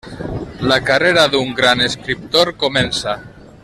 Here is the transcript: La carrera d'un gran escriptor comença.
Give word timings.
La 0.71 0.77
carrera 0.87 1.27
d'un 1.35 1.53
gran 1.61 1.87
escriptor 1.91 2.53
comença. 2.65 3.19